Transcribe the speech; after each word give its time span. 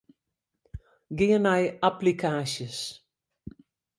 Gean 1.17 1.43
nei 1.43 1.63
applikaasjes. 1.89 2.79